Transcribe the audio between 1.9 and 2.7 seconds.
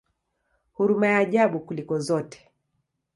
zote!